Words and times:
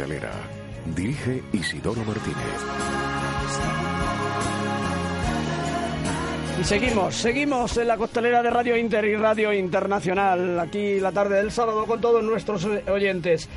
costelera. 0.00 0.32
Dirige 0.96 1.42
Isidoro 1.52 2.02
Martínez. 2.04 2.36
Y 6.58 6.64
seguimos, 6.64 7.14
seguimos 7.14 7.76
en 7.76 7.88
la 7.88 7.98
costelera 7.98 8.42
de 8.42 8.50
Radio 8.50 8.76
Inter 8.78 9.04
y 9.04 9.16
Radio 9.16 9.52
Internacional, 9.52 10.58
aquí 10.58 11.00
la 11.00 11.12
tarde 11.12 11.36
del 11.36 11.50
sábado 11.50 11.84
con 11.84 12.00
todos 12.00 12.22
nuestros 12.22 12.64
oyentes. 12.64 13.48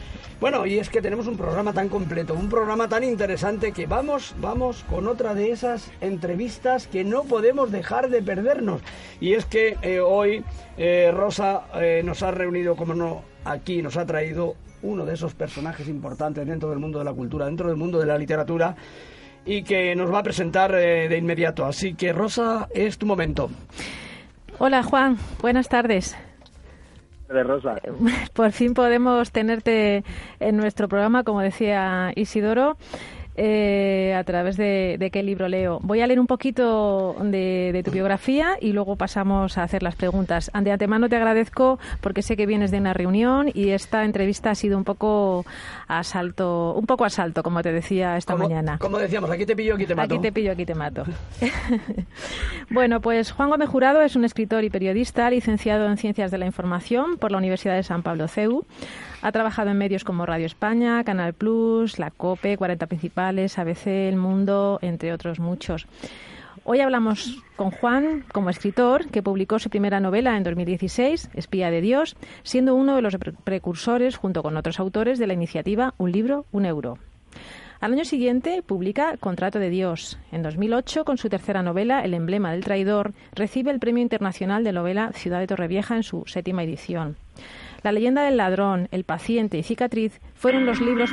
Bueno, 0.41 0.65
y 0.65 0.79
es 0.79 0.89
que 0.89 1.01
tenemos 1.01 1.27
un 1.27 1.37
programa 1.37 1.71
tan 1.71 1.87
completo, 1.87 2.33
un 2.33 2.49
programa 2.49 2.89
tan 2.89 3.05
interesante 3.05 3.71
que 3.71 3.85
vamos, 3.85 4.35
vamos 4.39 4.83
con 4.89 5.07
otra 5.07 5.33
de 5.33 5.51
esas 5.51 5.91
entrevistas 6.01 6.87
que 6.87 7.05
no 7.05 7.23
podemos 7.23 7.71
dejar 7.71 8.09
de 8.09 8.21
perdernos. 8.21 8.81
Y 9.21 9.33
es 9.33 9.45
que 9.45 9.77
eh, 9.81 10.01
hoy 10.01 10.43
eh, 10.77 11.09
Rosa 11.13 11.67
eh, 11.75 12.01
nos 12.03 12.21
ha 12.21 12.31
reunido, 12.31 12.75
como 12.75 12.93
no, 12.93 13.23
aquí 13.45 13.81
nos 13.81 13.95
ha 13.95 14.05
traído 14.05 14.55
uno 14.83 15.05
de 15.05 15.13
esos 15.13 15.33
personajes 15.33 15.87
importantes 15.87 16.45
dentro 16.45 16.69
del 16.69 16.79
mundo 16.79 16.99
de 16.99 17.05
la 17.05 17.13
cultura, 17.13 17.45
dentro 17.45 17.67
del 17.67 17.77
mundo 17.77 17.99
de 17.99 18.05
la 18.05 18.17
literatura 18.17 18.75
y 19.45 19.63
que 19.63 19.95
nos 19.95 20.13
va 20.13 20.19
a 20.19 20.23
presentar 20.23 20.73
eh, 20.75 21.09
de 21.09 21.17
inmediato. 21.17 21.65
Así 21.65 21.95
que, 21.95 22.13
Rosa, 22.13 22.67
es 22.73 22.97
tu 22.97 23.05
momento. 23.05 23.49
Hola, 24.59 24.83
Juan. 24.83 25.17
Buenas 25.41 25.67
tardes. 25.67 26.15
De 27.27 27.43
Rosa. 27.43 27.75
Por 28.33 28.51
fin 28.51 28.73
podemos 28.73 29.31
tenerte 29.31 30.03
en 30.39 30.57
nuestro 30.57 30.87
programa, 30.87 31.23
como 31.23 31.41
decía 31.41 32.11
Isidoro. 32.15 32.77
Eh, 33.35 34.13
a 34.15 34.23
través 34.23 34.57
de, 34.57 35.09
qué 35.11 35.23
libro 35.23 35.47
leo. 35.47 35.79
Voy 35.81 36.01
a 36.01 36.07
leer 36.07 36.19
un 36.19 36.27
poquito 36.27 37.15
de, 37.19 37.81
tu 37.83 37.89
biografía 37.89 38.57
y 38.61 38.73
luego 38.73 38.95
pasamos 38.95 39.57
a 39.57 39.63
hacer 39.63 39.81
las 39.81 39.95
preguntas. 39.95 40.51
De 40.53 40.71
antemano 40.71 41.09
te 41.09 41.15
agradezco 41.15 41.79
porque 42.01 42.21
sé 42.21 42.37
que 42.37 42.45
vienes 42.45 42.69
de 42.69 42.77
una 42.77 42.93
reunión 42.93 43.49
y 43.53 43.69
esta 43.69 44.05
entrevista 44.05 44.51
ha 44.51 44.55
sido 44.55 44.77
un 44.77 44.83
poco 44.83 45.45
a 45.87 46.03
salto, 46.03 46.73
un 46.75 46.85
poco 46.85 47.05
a 47.05 47.09
salto, 47.09 47.41
como 47.41 47.63
te 47.63 47.71
decía 47.71 48.17
esta 48.17 48.35
mañana. 48.35 48.77
Como 48.77 48.99
decíamos, 48.99 49.31
aquí 49.31 49.45
te 49.45 49.55
pillo, 49.55 49.75
aquí 49.75 49.87
te 49.87 49.95
mato. 49.95 50.13
Aquí 50.13 50.21
te 50.21 50.31
pillo, 50.31 50.51
aquí 50.51 50.65
te 50.65 50.75
mato. 50.75 51.03
bueno, 52.69 53.01
pues 53.01 53.31
Juan 53.31 53.49
Gómez 53.49 53.69
Jurado 53.69 54.01
es 54.01 54.15
un 54.15 54.25
escritor 54.25 54.63
y 54.63 54.69
periodista 54.69 55.29
licenciado 55.31 55.87
en 55.87 55.97
Ciencias 55.97 56.29
de 56.29 56.37
la 56.37 56.45
Información 56.45 57.17
por 57.17 57.31
la 57.31 57.39
Universidad 57.39 57.75
de 57.75 57.83
San 57.83 58.03
Pablo 58.03 58.27
CEU. 58.27 58.63
Ha 59.25 59.31
trabajado 59.31 59.69
en 59.69 59.77
medios 59.77 60.03
como 60.03 60.25
Radio 60.25 60.45
España, 60.45 61.01
Canal 61.05 61.33
Plus, 61.33 61.97
La 61.97 62.11
COPE, 62.11 62.57
40 62.57 62.87
Principales, 62.87 63.57
ABC, 63.57 63.87
El 63.87 64.17
Mundo, 64.17 64.79
entre 64.81 65.13
otros 65.13 65.39
muchos. 65.39 65.87
Hoy 66.65 66.81
hablamos 66.81 67.41
con 67.55 67.71
Juan 67.71 68.25
como 68.33 68.49
escritor, 68.49 69.07
que 69.07 69.23
publicó 69.23 69.59
su 69.59 69.69
primera 69.69 70.01
novela 70.01 70.35
en 70.35 70.43
2016, 70.43 71.29
Espía 71.35 71.71
de 71.71 71.79
Dios, 71.79 72.17
siendo 72.43 72.75
uno 72.75 72.97
de 72.97 73.01
los 73.01 73.15
precursores, 73.45 74.17
junto 74.17 74.43
con 74.43 74.57
otros 74.57 74.81
autores, 74.81 75.19
de 75.19 75.27
la 75.27 75.33
iniciativa 75.33 75.93
Un 75.97 76.11
libro, 76.11 76.45
un 76.51 76.65
euro. 76.65 76.97
Al 77.79 77.93
año 77.93 78.03
siguiente 78.03 78.61
publica 78.61 79.15
Contrato 79.17 79.57
de 79.57 79.69
Dios. 79.69 80.17
En 80.33 80.43
2008, 80.43 81.05
con 81.05 81.17
su 81.17 81.29
tercera 81.29 81.63
novela, 81.63 82.03
El 82.03 82.13
emblema 82.13 82.51
del 82.51 82.65
traidor, 82.65 83.13
recibe 83.33 83.71
el 83.71 83.79
Premio 83.79 84.01
Internacional 84.01 84.65
de 84.65 84.73
Novela 84.73 85.13
Ciudad 85.13 85.39
de 85.39 85.47
Torrevieja 85.47 85.95
en 85.95 86.03
su 86.03 86.23
séptima 86.25 86.63
edición. 86.63 87.15
La 87.83 87.91
leyenda 87.91 88.23
del 88.23 88.37
ladrón, 88.37 88.87
El 88.91 89.03
paciente 89.03 89.57
y 89.57 89.63
Cicatriz 89.63 90.21
fueron 90.33 90.65
los 90.65 90.79
libros 90.79 91.11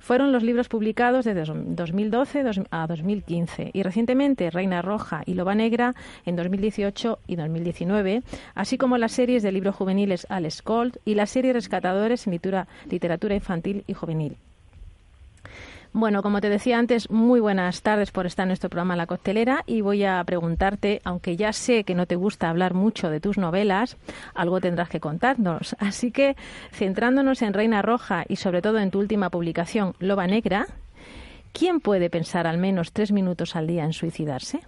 fueron 0.00 0.32
los 0.32 0.42
libros 0.42 0.68
publicados 0.68 1.24
desde 1.24 1.44
2012 1.44 2.44
a 2.70 2.86
2015 2.86 3.70
y 3.72 3.82
recientemente 3.82 4.50
Reina 4.50 4.82
Roja 4.82 5.22
y 5.24 5.32
Loba 5.32 5.54
Negra 5.54 5.94
en 6.26 6.36
2018 6.36 7.20
y 7.26 7.36
2019, 7.36 8.22
así 8.54 8.76
como 8.76 8.98
las 8.98 9.12
series 9.12 9.42
de 9.42 9.52
libros 9.52 9.76
juveniles 9.76 10.26
Al 10.28 10.46
Colt 10.62 10.98
y 11.06 11.14
la 11.14 11.24
serie 11.26 11.54
Rescatadores 11.54 12.26
en 12.26 12.38
literatura 12.90 13.34
infantil 13.34 13.84
y 13.86 13.94
juvenil. 13.94 14.36
Bueno, 15.96 16.24
como 16.24 16.40
te 16.40 16.48
decía 16.48 16.80
antes, 16.80 17.08
muy 17.08 17.38
buenas 17.38 17.82
tardes 17.82 18.10
por 18.10 18.26
estar 18.26 18.42
en 18.42 18.48
nuestro 18.48 18.68
programa 18.68 18.96
La 18.96 19.06
Costelera 19.06 19.62
y 19.64 19.80
voy 19.80 20.02
a 20.02 20.24
preguntarte, 20.24 21.00
aunque 21.04 21.36
ya 21.36 21.52
sé 21.52 21.84
que 21.84 21.94
no 21.94 22.06
te 22.06 22.16
gusta 22.16 22.50
hablar 22.50 22.74
mucho 22.74 23.10
de 23.10 23.20
tus 23.20 23.38
novelas, 23.38 23.96
algo 24.34 24.60
tendrás 24.60 24.88
que 24.88 24.98
contarnos. 24.98 25.76
Así 25.78 26.10
que, 26.10 26.34
centrándonos 26.72 27.42
en 27.42 27.54
Reina 27.54 27.80
Roja 27.80 28.24
y 28.26 28.34
sobre 28.34 28.60
todo 28.60 28.80
en 28.80 28.90
tu 28.90 28.98
última 28.98 29.30
publicación, 29.30 29.94
Loba 30.00 30.26
Negra, 30.26 30.66
¿quién 31.52 31.78
puede 31.78 32.10
pensar 32.10 32.48
al 32.48 32.58
menos 32.58 32.90
tres 32.90 33.12
minutos 33.12 33.54
al 33.54 33.68
día 33.68 33.84
en 33.84 33.92
suicidarse? 33.92 34.62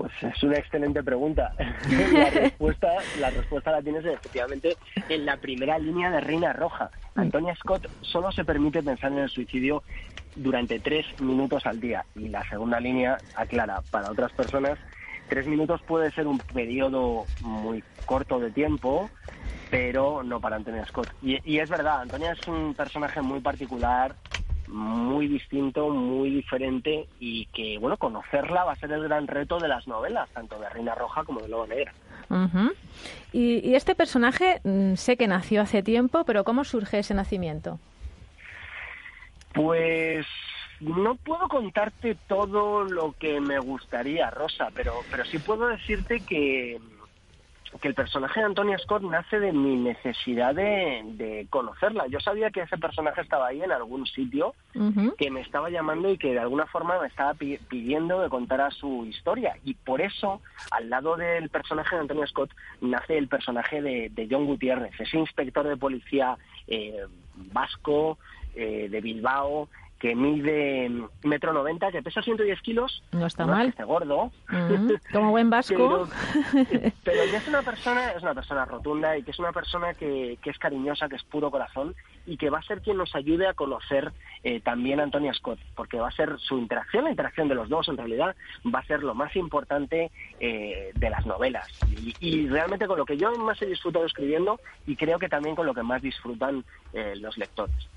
Pues 0.00 0.12
es 0.22 0.42
una 0.42 0.56
excelente 0.56 1.02
pregunta. 1.02 1.52
la, 1.58 2.30
respuesta, 2.40 2.88
la 3.20 3.28
respuesta 3.28 3.70
la 3.70 3.82
tienes 3.82 4.02
efectivamente 4.06 4.74
en 5.10 5.26
la 5.26 5.36
primera 5.36 5.78
línea 5.78 6.10
de 6.10 6.22
Reina 6.22 6.54
Roja. 6.54 6.90
Mm. 7.14 7.20
Antonia 7.20 7.54
Scott 7.56 7.86
solo 8.00 8.32
se 8.32 8.46
permite 8.46 8.82
pensar 8.82 9.12
en 9.12 9.18
el 9.18 9.28
suicidio 9.28 9.82
durante 10.36 10.80
tres 10.80 11.04
minutos 11.20 11.66
al 11.66 11.80
día. 11.80 12.06
Y 12.16 12.28
la 12.28 12.48
segunda 12.48 12.80
línea 12.80 13.18
aclara, 13.34 13.82
para 13.90 14.10
otras 14.10 14.32
personas, 14.32 14.78
tres 15.28 15.46
minutos 15.46 15.82
puede 15.82 16.10
ser 16.12 16.26
un 16.26 16.38
periodo 16.38 17.26
muy 17.42 17.84
corto 18.06 18.40
de 18.40 18.50
tiempo, 18.50 19.10
pero 19.70 20.22
no 20.22 20.40
para 20.40 20.56
Antonia 20.56 20.86
Scott. 20.86 21.12
Y, 21.20 21.38
y 21.44 21.58
es 21.58 21.68
verdad, 21.68 22.00
Antonia 22.00 22.32
es 22.32 22.48
un 22.48 22.72
personaje 22.72 23.20
muy 23.20 23.40
particular, 23.40 24.14
muy 24.70 25.28
distinto, 25.28 25.88
muy 25.88 26.30
diferente 26.30 27.06
y 27.18 27.46
que, 27.46 27.78
bueno, 27.78 27.96
conocerla 27.96 28.64
va 28.64 28.72
a 28.72 28.76
ser 28.76 28.92
el 28.92 29.02
gran 29.02 29.26
reto 29.26 29.58
de 29.58 29.68
las 29.68 29.86
novelas, 29.86 30.30
tanto 30.30 30.58
de 30.58 30.68
Reina 30.68 30.94
Roja 30.94 31.24
como 31.24 31.40
de 31.40 31.48
Lobo 31.48 31.66
Negra. 31.66 31.92
y, 33.32 33.74
este 33.74 33.94
personaje 33.94 34.60
mm, 34.64 34.94
sé 34.94 35.16
que 35.16 35.26
nació 35.26 35.62
hace 35.62 35.82
tiempo, 35.82 36.24
pero 36.24 36.44
¿cómo 36.44 36.64
surge 36.64 37.00
ese 37.00 37.14
nacimiento? 37.14 37.78
Pues 39.52 40.26
no 40.80 41.16
puedo 41.16 41.48
contarte 41.48 42.16
todo 42.28 42.84
lo 42.84 43.12
que 43.18 43.40
me 43.40 43.58
gustaría, 43.58 44.30
Rosa, 44.30 44.68
pero, 44.74 44.94
pero 45.10 45.24
sí 45.24 45.38
puedo 45.38 45.66
decirte 45.66 46.20
que 46.20 46.80
que 47.80 47.88
el 47.88 47.94
personaje 47.94 48.40
de 48.40 48.46
Antonia 48.46 48.78
Scott 48.78 49.02
nace 49.02 49.38
de 49.38 49.52
mi 49.52 49.76
necesidad 49.76 50.54
de, 50.54 51.46
conocerla. 51.50 52.06
Yo 52.08 52.20
sabía 52.20 52.50
que 52.50 52.62
ese 52.62 52.78
personaje 52.78 53.20
estaba 53.20 53.48
ahí 53.48 53.62
en 53.62 53.72
algún 53.72 54.06
sitio, 54.06 54.54
que 55.16 55.30
me 55.30 55.40
estaba 55.40 55.70
llamando 55.70 56.10
y 56.10 56.18
que 56.18 56.32
de 56.32 56.40
alguna 56.40 56.66
forma 56.66 57.00
me 57.00 57.06
estaba 57.06 57.34
pidiendo 57.34 58.22
que 58.22 58.28
contara 58.28 58.70
su 58.70 59.06
historia. 59.06 59.56
Y 59.64 59.74
por 59.74 60.00
eso, 60.00 60.40
al 60.70 60.90
lado 60.90 61.16
del 61.16 61.48
personaje 61.48 61.94
de 61.94 62.02
Antonia 62.02 62.26
Scott, 62.26 62.50
nace 62.80 63.16
el 63.16 63.28
personaje 63.28 63.80
de, 63.82 64.28
John 64.30 64.46
Gutiérrez, 64.46 64.98
ese 64.98 65.18
inspector 65.18 65.66
de 65.66 65.76
policía 65.76 66.36
eh, 66.66 67.04
vasco 67.52 68.18
eh, 68.54 68.88
de 68.90 69.00
Bilbao, 69.00 69.68
que 70.00 70.16
mide 70.16 70.90
metro 71.22 71.52
noventa, 71.52 71.92
que 71.92 72.02
pesa 72.02 72.22
110 72.22 72.60
kilos. 72.62 73.02
No 73.12 73.26
está 73.26 73.46
mal. 73.46 73.68
Esté 73.68 73.84
gordo. 73.84 74.32
como 75.12 75.30
buen 75.30 75.50
vasco. 75.50 76.08
pero, 77.04 77.22
es 77.22 77.46
una 77.46 77.62
persona, 77.62 78.12
es 78.12 78.22
una 78.22 78.34
persona 78.34 78.64
rotunda 78.64 79.16
y 79.18 79.22
que 79.22 79.30
es 79.30 79.38
una 79.38 79.52
persona 79.52 79.92
que, 79.92 80.38
que, 80.42 80.50
es 80.50 80.58
cariñosa, 80.58 81.08
que 81.08 81.16
es 81.16 81.22
puro 81.24 81.50
corazón 81.50 81.94
y 82.26 82.38
que 82.38 82.48
va 82.48 82.58
a 82.58 82.62
ser 82.62 82.80
quien 82.80 82.96
nos 82.96 83.14
ayude 83.14 83.46
a 83.46 83.52
conocer 83.52 84.12
eh, 84.42 84.60
también 84.60 85.00
a 85.00 85.02
Antonia 85.02 85.34
Scott, 85.34 85.58
porque 85.76 85.98
va 85.98 86.08
a 86.08 86.12
ser 86.12 86.38
su 86.38 86.56
interacción, 86.56 87.04
la 87.04 87.10
interacción 87.10 87.48
de 87.48 87.54
los 87.54 87.68
dos 87.68 87.88
en 87.88 87.98
realidad, 87.98 88.34
va 88.74 88.78
a 88.78 88.86
ser 88.86 89.02
lo 89.02 89.14
más 89.14 89.36
importante 89.36 90.10
eh, 90.40 90.92
de 90.94 91.10
las 91.10 91.26
novelas. 91.26 91.68
Y, 91.90 92.14
y, 92.20 92.48
realmente 92.48 92.86
con 92.86 92.96
lo 92.96 93.04
que 93.04 93.18
yo 93.18 93.30
más 93.32 93.60
he 93.60 93.66
disfrutado 93.66 94.06
escribiendo 94.06 94.60
y 94.86 94.96
creo 94.96 95.18
que 95.18 95.28
también 95.28 95.54
con 95.54 95.66
lo 95.66 95.74
que 95.74 95.82
más 95.82 96.00
disfrutan 96.00 96.64
eh, 96.94 97.14
los 97.16 97.36
lectores. 97.36 97.88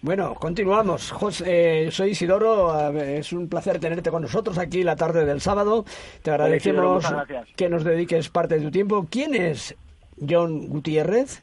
Bueno, 0.00 0.34
continuamos. 0.34 1.10
José, 1.10 1.86
eh, 1.86 1.90
soy 1.90 2.10
Isidoro, 2.10 2.92
es 2.98 3.32
un 3.32 3.48
placer 3.48 3.80
tenerte 3.80 4.10
con 4.10 4.22
nosotros 4.22 4.56
aquí 4.56 4.84
la 4.84 4.94
tarde 4.94 5.24
del 5.24 5.40
sábado. 5.40 5.84
Te 6.22 6.30
agradecemos 6.30 7.04
que 7.56 7.68
nos 7.68 7.82
dediques 7.82 8.28
parte 8.28 8.58
de 8.58 8.64
tu 8.64 8.70
tiempo. 8.70 9.08
¿Quién 9.10 9.34
es 9.34 9.74
John 10.16 10.68
Gutiérrez? 10.68 11.42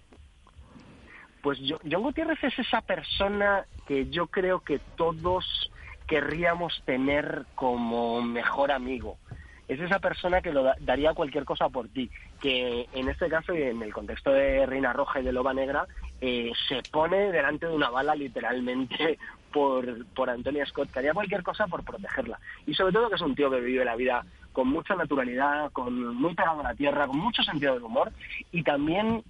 Pues 1.41 1.59
John 1.67 2.01
Gutiérrez 2.01 2.41
es 2.43 2.57
esa 2.57 2.79
persona 2.81 3.65
que 3.87 4.09
yo 4.09 4.27
creo 4.27 4.61
que 4.61 4.79
todos 4.95 5.69
querríamos 6.07 6.81
tener 6.85 7.45
como 7.55 8.21
mejor 8.21 8.71
amigo 8.71 9.17
es 9.67 9.79
esa 9.79 9.99
persona 9.99 10.41
que 10.41 10.51
lo 10.51 10.71
daría 10.79 11.13
cualquier 11.13 11.45
cosa 11.45 11.69
por 11.69 11.87
ti, 11.89 12.09
que 12.39 12.87
en 12.93 13.09
este 13.09 13.29
caso 13.29 13.53
y 13.53 13.63
en 13.63 13.81
el 13.81 13.93
contexto 13.93 14.31
de 14.31 14.65
Reina 14.65 14.93
Roja 14.93 15.19
y 15.19 15.23
de 15.23 15.31
Loba 15.31 15.53
Negra, 15.53 15.87
eh, 16.21 16.51
se 16.67 16.81
pone 16.91 17.31
delante 17.31 17.65
de 17.65 17.73
una 17.73 17.89
bala 17.89 18.15
literalmente 18.15 19.17
por, 19.51 20.05
por 20.07 20.29
Antonia 20.29 20.65
Scott, 20.65 20.91
que 20.91 20.99
haría 20.99 21.13
cualquier 21.13 21.43
cosa 21.43 21.67
por 21.67 21.83
protegerla. 21.83 22.39
Y 22.67 22.73
sobre 22.73 22.93
todo 22.93 23.09
que 23.09 23.15
es 23.15 23.21
un 23.21 23.35
tío 23.35 23.49
que 23.49 23.59
vive 23.59 23.85
la 23.85 23.95
vida 23.95 24.25
con 24.53 24.67
mucha 24.69 24.95
naturalidad, 24.95 25.71
con 25.71 26.15
muy 26.15 26.33
pegado 26.33 26.61
a 26.61 26.63
la 26.63 26.75
tierra, 26.75 27.07
con 27.07 27.17
mucho 27.17 27.43
sentido 27.43 27.73
del 27.73 27.83
humor 27.83 28.11
y 28.51 28.63
también 28.63 29.23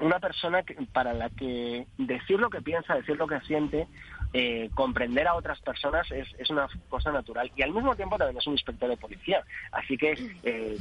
una 0.00 0.18
persona 0.18 0.64
para 0.92 1.14
la 1.14 1.30
que 1.30 1.86
decir 1.98 2.40
lo 2.40 2.50
que 2.50 2.62
piensa, 2.62 2.94
decir 2.94 3.16
lo 3.16 3.26
que 3.26 3.40
siente, 3.40 3.86
eh, 4.36 4.68
comprender 4.74 5.28
a 5.28 5.36
otras 5.36 5.60
personas 5.60 6.10
es, 6.10 6.26
es, 6.38 6.50
una 6.50 6.66
cosa 6.88 7.12
natural 7.12 7.52
y 7.54 7.62
al 7.62 7.72
mismo 7.72 7.94
tiempo 7.94 8.18
también 8.18 8.36
es 8.36 8.46
un 8.48 8.54
inspector 8.54 8.88
de 8.88 8.96
policía. 8.96 9.44
Así 9.70 9.96
que, 9.96 10.18
eh, 10.42 10.76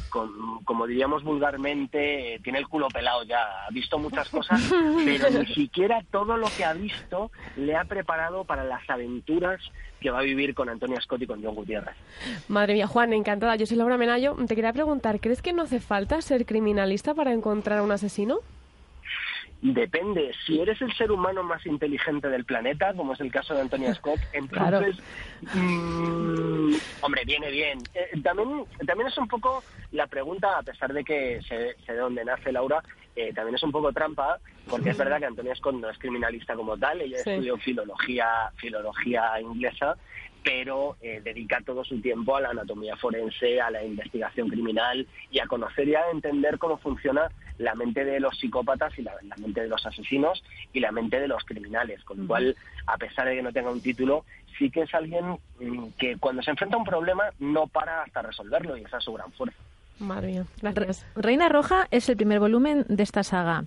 como 0.66 0.88
diríamos 0.88 1.24
vulgarmente, 1.24 2.34
eh, 2.34 2.40
tiene 2.44 2.58
el 2.58 2.68
culo 2.68 2.88
pelado 2.88 3.24
ya, 3.26 3.38
ha 3.68 3.70
visto 3.70 4.00
muchas 4.00 4.28
cosas, 4.30 4.60
pero 5.06 5.30
ni 5.30 5.46
siquiera 5.54 6.04
todo 6.10 6.36
lo 6.36 6.48
que 6.58 6.66
ha 6.66 6.74
visto 6.74 7.30
le 7.56 7.76
ha 7.76 7.84
preparado 7.84 8.44
para 8.44 8.64
las 8.64 8.90
aventuras 8.90 9.62
que 10.02 10.10
va 10.10 10.20
a 10.20 10.24
vivir 10.24 10.56
con 10.56 10.68
Antonia 10.68 11.00
Scott 11.00 11.22
y 11.22 11.28
con 11.28 11.44
John 11.44 11.54
Gutiérrez. 11.54 11.96
Madre 12.48 12.74
mía, 12.74 12.88
Juan, 12.88 13.14
encantada. 13.14 13.56
Yo 13.56 13.68
soy 13.68 13.78
Laura 13.78 13.98
Menayo. 13.98 14.36
Te 14.48 14.56
quería 14.56 14.74
preguntar, 14.74 15.20
¿crees 15.20 15.44
que 15.44 15.54
no 15.54 15.62
hace 15.62 15.80
falta 15.80 16.20
ser 16.24 16.48
criminalista 16.48 17.14
para 17.14 17.32
encontrar 17.32 17.78
a 17.78 17.84
un 17.84 17.92
asesino? 17.92 18.40
Depende. 19.64 20.34
Si 20.46 20.60
eres 20.60 20.82
el 20.82 20.94
ser 20.94 21.10
humano 21.10 21.42
más 21.42 21.66
inteligente 21.66 22.28
del 22.28 22.44
planeta, 22.44 22.94
como 22.94 23.14
es 23.14 23.22
el 23.22 23.32
caso 23.32 23.54
de 23.54 23.62
Antonia 23.62 23.96
Scott, 23.96 24.20
entonces, 24.34 24.98
mmm, 25.54 26.74
hombre, 27.00 27.24
viene 27.26 27.50
bien. 27.50 27.80
Eh, 27.94 28.10
también, 28.22 28.66
también 28.86 29.08
es 29.08 29.18
un 29.18 29.30
poco 29.30 29.64
la 29.94 30.08
pregunta, 30.08 30.58
a 30.58 30.64
pesar 30.64 30.92
de 30.92 31.06
que 31.06 31.40
sé, 31.48 31.78
sé 31.86 31.94
de 31.94 32.00
dónde 32.00 32.26
nace 32.26 32.52
Laura, 32.52 32.84
eh, 33.16 33.32
también 33.34 33.56
es 33.56 33.64
un 33.64 33.72
poco 33.72 33.94
trampa, 33.94 34.38
porque 34.70 34.90
es 34.90 34.98
verdad 34.98 35.20
que 35.20 35.28
Antonia 35.28 35.56
Scott 35.56 35.76
no 35.76 35.90
es 35.90 35.98
criminalista 35.98 36.56
como 36.56 36.78
tal, 36.78 37.00
ella 37.00 37.20
sí. 37.20 37.30
estudió 37.30 37.56
filología, 37.56 38.52
filología 38.58 39.40
inglesa, 39.40 39.96
pero 40.44 40.98
eh, 41.02 41.22
dedica 41.24 41.62
todo 41.66 41.84
su 41.84 42.02
tiempo 42.02 42.36
a 42.36 42.42
la 42.42 42.50
anatomía 42.50 42.98
forense, 42.98 43.62
a 43.62 43.72
la 43.72 43.84
investigación 43.84 44.50
criminal 44.50 45.08
y 45.32 45.40
a 45.40 45.48
conocer 45.48 45.88
y 45.88 45.96
a 45.96 46.10
entender 46.12 46.58
cómo 46.58 46.78
funciona 46.78 47.30
la 47.58 47.76
mente 47.76 48.04
de 48.04 48.20
los 48.20 48.38
psicópatas 48.38 48.98
y 48.98 49.04
la, 49.04 49.14
la, 49.24 49.36
mente 49.38 49.62
de 49.62 49.68
los 49.68 49.86
asesinos 49.86 50.44
y 50.74 50.80
la 50.80 50.92
mente 50.92 51.20
de 51.20 51.28
los 51.28 51.44
criminales. 51.46 52.04
Con 52.04 52.22
lo 52.22 52.28
cual, 52.28 52.56
a 52.88 52.98
pesar 52.98 53.28
de 53.28 53.36
que 53.36 53.44
no 53.44 53.54
tenga 53.54 53.72
un 53.72 53.82
título, 53.82 54.26
sí 54.58 54.70
que 54.70 54.82
es 54.82 54.94
alguien 54.94 55.38
que 55.98 56.18
cuando 56.18 56.42
se 56.42 56.52
enfrenta 56.52 56.76
a 56.76 56.80
un 56.80 56.86
problema 56.86 57.26
no 57.40 57.68
para 57.68 58.04
hasta 58.04 58.22
resolverlo 58.22 58.78
y 58.78 58.84
esa 58.84 58.98
es 58.98 59.04
su 59.04 59.14
gran 59.14 59.32
fuerza. 59.32 59.58
Madre 60.00 60.28
mía, 60.28 60.46
gracias. 60.62 61.06
Reina 61.16 61.50
Roja 61.50 61.88
es 61.92 62.10
el 62.10 62.18
primer 62.18 62.40
volumen 62.40 62.86
de 62.88 63.04
esta 63.04 63.24
saga. 63.24 63.66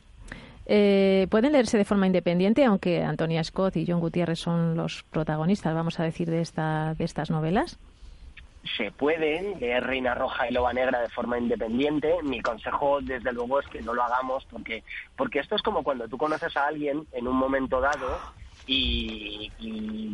Eh, 0.69 1.29
pueden 1.31 1.53
leerse 1.53 1.79
de 1.79 1.85
forma 1.85 2.07
independiente, 2.07 2.65
aunque 2.65 3.03
Antonia 3.05 3.43
Scott 3.45 3.77
y 3.77 3.87
John 3.87 4.01
Gutiérrez 4.01 4.41
son 4.41 4.77
los 4.77 5.05
protagonistas, 5.05 5.75
vamos 5.75 6.01
a 6.01 6.05
decir, 6.05 6.29
de, 6.29 6.41
esta, 6.41 6.95
de 6.95 7.05
estas 7.05 7.31
novelas. 7.31 7.79
Se 8.77 8.91
pueden 8.91 9.61
leer 9.61 9.85
Reina 9.85 10.17
Roja 10.17 10.49
y 10.49 10.53
Loba 10.53 10.73
Negra 10.73 11.01
de 11.01 11.09
forma 11.09 11.39
independiente. 11.39 12.17
Mi 12.25 12.41
consejo, 12.41 12.99
desde 13.01 13.33
luego, 13.33 13.61
es 13.61 13.67
que 13.69 13.81
no 13.81 13.95
lo 13.95 14.03
hagamos, 14.03 14.45
porque, 14.51 14.83
porque 15.17 15.39
esto 15.39 15.55
es 15.55 15.63
como 15.63 15.85
cuando 15.85 16.09
tú 16.09 16.19
conoces 16.19 16.57
a 16.57 16.67
alguien 16.67 17.07
en 17.13 17.29
un 17.29 17.37
momento 17.37 17.81
dado 17.81 18.19
y, 18.67 19.53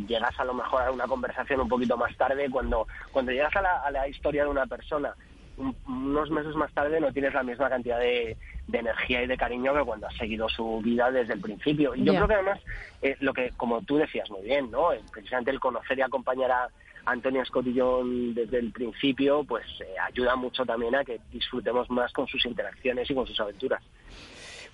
llegas 0.07 0.39
a 0.39 0.45
lo 0.45 0.53
mejor 0.53 0.83
a 0.83 0.91
una 0.91 1.07
conversación 1.07 1.61
un 1.61 1.69
poquito 1.69 1.97
más 1.97 2.15
tarde, 2.15 2.51
cuando, 2.51 2.87
cuando 3.11 3.31
llegas 3.31 3.55
a 3.55 3.89
la 3.89 4.07
historia 4.07 4.43
de 4.43 4.49
una 4.49 4.67
persona 4.67 5.15
un, 5.57 5.75
unos 5.87 6.29
meses 6.31 6.55
más 6.55 6.73
tarde 6.73 6.99
no 6.99 7.11
tienes 7.11 7.33
la 7.33 7.43
misma 7.43 7.69
cantidad 7.69 7.99
de, 7.99 8.37
de, 8.67 8.77
energía 8.77 9.23
y 9.23 9.27
de 9.27 9.37
cariño 9.37 9.73
que 9.73 9.83
cuando 9.83 10.07
has 10.07 10.15
seguido 10.15 10.49
su 10.49 10.81
vida 10.81 11.11
desde 11.11 11.33
el 11.33 11.41
principio. 11.41 11.95
Y 11.95 12.03
yo 12.03 12.13
yeah. 12.13 12.21
creo 12.21 12.27
que 12.27 12.33
además, 12.33 12.59
eh, 13.01 13.15
lo 13.19 13.33
que, 13.33 13.51
como 13.55 13.81
tú 13.81 13.97
decías 13.97 14.29
muy 14.29 14.41
bien, 14.41 14.71
¿no? 14.71 14.89
precisamente 15.11 15.51
el 15.51 15.59
conocer 15.59 15.97
y 15.97 16.01
acompañar 16.01 16.51
a 16.51 16.69
y 17.05 17.79
John 17.79 18.33
desde 18.33 18.59
el 18.59 18.71
principio, 18.71 19.43
pues 19.43 19.65
eh, 19.81 19.95
ayuda 20.07 20.35
mucho 20.35 20.65
también 20.65 20.95
a 20.95 21.03
que 21.03 21.19
disfrutemos 21.31 21.89
más 21.89 22.11
con 22.13 22.27
sus 22.27 22.45
interacciones 22.45 23.09
y 23.09 23.13
con 23.13 23.27
sus 23.27 23.39
aventuras. 23.39 23.83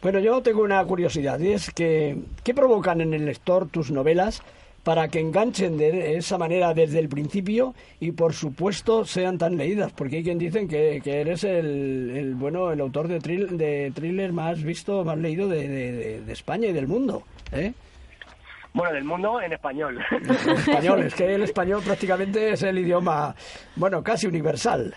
Bueno, 0.02 0.20
yo 0.20 0.42
tengo 0.42 0.64
una 0.64 0.84
curiosidad, 0.86 1.40
y 1.40 1.52
es 1.52 1.74
que, 1.74 2.18
¿qué 2.44 2.54
provocan 2.54 3.02
en 3.02 3.14
el 3.14 3.26
lector 3.26 3.68
tus 3.68 3.92
novelas 3.92 4.42
para 4.90 5.08
que 5.08 5.20
enganchen 5.20 5.78
de 5.78 6.18
esa 6.18 6.40
manera 6.40 6.74
desde 6.74 6.98
el 6.98 7.10
principio 7.10 7.76
y 8.00 8.12
por 8.12 8.34
supuesto 8.34 9.06
sean 9.06 9.38
tan 9.38 9.56
leídas 9.56 9.92
porque 9.92 10.16
hay 10.16 10.24
quien 10.24 10.40
dicen 10.40 10.68
que, 10.68 11.00
que 11.04 11.22
eres 11.22 11.44
el, 11.44 12.10
el, 12.10 12.34
bueno 12.34 12.72
el 12.72 12.82
autor 12.82 13.08
de, 13.08 13.20
trill, 13.20 13.56
de 13.56 13.92
thriller 13.94 14.34
más 14.34 14.64
visto 14.64 15.04
más 15.04 15.20
leído 15.20 15.48
de, 15.48 15.68
de, 15.68 16.22
de 16.22 16.34
España 16.34 16.70
y 16.70 16.74
del 16.74 16.88
mundo 16.88 17.22
¿eh? 17.52 17.72
Bueno, 18.74 18.94
del 18.94 19.04
mundo 19.04 19.40
en 19.40 19.54
español. 19.54 20.00
En 20.10 20.32
español, 20.32 21.04
es 21.04 21.14
que 21.14 21.36
el 21.36 21.44
español 21.50 21.84
prácticamente 21.86 22.52
es 22.52 22.64
el 22.64 22.80
idioma, 22.80 23.36
bueno, 23.76 24.04
casi 24.04 24.26
universal. 24.26 24.94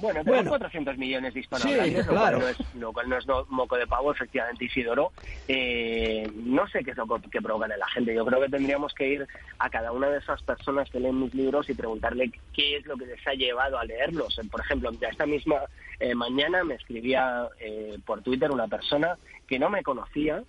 Bueno, 0.00 0.24
tenemos 0.24 0.44
bueno. 0.44 0.50
400 0.50 0.98
millones 0.98 1.34
de 1.34 1.40
hispanohablantes, 1.40 2.04
sí, 2.04 2.08
claro. 2.08 2.38
lo, 2.38 2.40
cual 2.40 2.40
no 2.40 2.48
es, 2.48 2.74
lo 2.74 2.92
cual 2.92 3.08
no 3.08 3.18
es 3.18 3.48
moco 3.50 3.76
de 3.76 3.86
pavo, 3.86 4.12
efectivamente, 4.12 4.64
Isidoro. 4.64 5.12
Eh, 5.48 6.30
no 6.34 6.66
sé 6.68 6.82
qué 6.84 6.92
es 6.92 6.96
lo 6.96 7.06
que 7.06 7.42
provocan 7.42 7.72
en 7.72 7.78
la 7.78 7.88
gente. 7.88 8.14
Yo 8.14 8.24
creo 8.24 8.40
que 8.40 8.48
tendríamos 8.48 8.94
que 8.94 9.08
ir 9.08 9.26
a 9.58 9.68
cada 9.68 9.92
una 9.92 10.08
de 10.08 10.18
esas 10.18 10.42
personas 10.42 10.88
que 10.90 11.00
leen 11.00 11.20
mis 11.20 11.34
libros 11.34 11.68
y 11.68 11.74
preguntarle 11.74 12.30
qué 12.54 12.76
es 12.76 12.86
lo 12.86 12.96
que 12.96 13.06
les 13.06 13.26
ha 13.26 13.34
llevado 13.34 13.78
a 13.78 13.84
leerlos. 13.84 14.40
Por 14.50 14.60
ejemplo, 14.60 14.90
esta 15.00 15.26
misma 15.26 15.56
eh, 15.98 16.14
mañana 16.14 16.64
me 16.64 16.74
escribía 16.74 17.48
eh, 17.60 17.98
por 18.04 18.22
Twitter 18.22 18.50
una 18.50 18.68
persona 18.68 19.16
que 19.46 19.58
no 19.58 19.68
me 19.68 19.82
conocía 19.82 20.42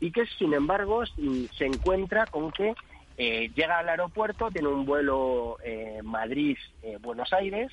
y 0.00 0.10
que, 0.12 0.26
sin 0.38 0.54
embargo, 0.54 1.04
se 1.06 1.66
encuentra 1.66 2.26
con 2.26 2.52
que 2.52 2.74
eh, 3.20 3.50
llega 3.56 3.78
al 3.78 3.88
aeropuerto, 3.88 4.48
tiene 4.52 4.68
un 4.68 4.86
vuelo 4.86 5.58
eh, 5.64 6.00
Madrid-Buenos 6.04 7.32
Aires 7.32 7.72